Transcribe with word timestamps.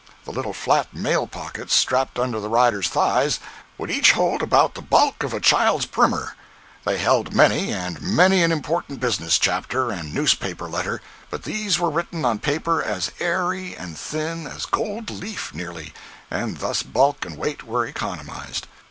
The 0.25 0.31
little 0.31 0.51
flat 0.53 0.95
mail 0.95 1.27
pockets 1.27 1.75
strapped 1.75 2.17
under 2.17 2.39
the 2.39 2.49
rider's 2.49 2.87
thighs 2.87 3.39
would 3.77 3.91
each 3.91 4.13
hold 4.13 4.41
about 4.41 4.73
the 4.73 4.81
bulk 4.81 5.21
of 5.21 5.31
a 5.31 5.39
child's 5.39 5.85
primer. 5.85 6.35
They 6.85 6.97
held 6.97 7.35
many 7.35 7.71
and 7.71 8.01
many 8.01 8.41
an 8.41 8.51
important 8.51 8.99
business 8.99 9.37
chapter 9.37 9.91
and 9.91 10.11
newspaper 10.11 10.67
letter, 10.67 11.01
but 11.29 11.43
these 11.43 11.77
were 11.77 11.91
written 11.91 12.25
on 12.25 12.39
paper 12.39 12.81
as 12.81 13.11
airy 13.19 13.75
and 13.75 13.95
thin 13.95 14.47
as 14.47 14.65
gold 14.65 15.11
leaf, 15.11 15.53
nearly, 15.53 15.93
and 16.31 16.57
thus 16.57 16.81
bulk 16.81 17.23
and 17.23 17.37
weight 17.37 17.61
were 17.63 17.85
economized. 17.85 18.65